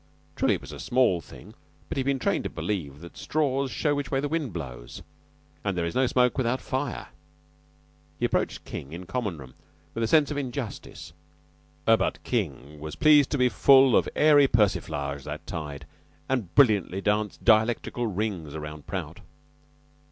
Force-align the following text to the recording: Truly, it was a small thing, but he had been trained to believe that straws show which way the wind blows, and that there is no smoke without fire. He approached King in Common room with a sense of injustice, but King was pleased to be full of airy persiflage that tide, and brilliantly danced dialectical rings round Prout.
Truly, 0.35 0.55
it 0.55 0.61
was 0.61 0.71
a 0.71 0.79
small 0.79 1.21
thing, 1.21 1.53
but 1.87 1.95
he 1.95 1.99
had 1.99 2.07
been 2.07 2.17
trained 2.17 2.43
to 2.45 2.49
believe 2.49 3.01
that 3.01 3.15
straws 3.15 3.69
show 3.69 3.93
which 3.93 4.09
way 4.09 4.19
the 4.19 4.27
wind 4.27 4.51
blows, 4.51 5.03
and 5.63 5.77
that 5.77 5.79
there 5.79 5.85
is 5.85 5.93
no 5.93 6.07
smoke 6.07 6.39
without 6.39 6.59
fire. 6.59 7.09
He 8.17 8.25
approached 8.25 8.65
King 8.65 8.93
in 8.93 9.05
Common 9.05 9.37
room 9.37 9.53
with 9.93 10.03
a 10.03 10.07
sense 10.07 10.31
of 10.31 10.37
injustice, 10.37 11.13
but 11.85 12.23
King 12.23 12.79
was 12.79 12.95
pleased 12.95 13.29
to 13.29 13.37
be 13.37 13.47
full 13.47 13.95
of 13.95 14.09
airy 14.15 14.47
persiflage 14.47 15.23
that 15.25 15.45
tide, 15.45 15.85
and 16.27 16.55
brilliantly 16.55 16.99
danced 17.01 17.45
dialectical 17.45 18.07
rings 18.07 18.55
round 18.57 18.87
Prout. 18.87 19.19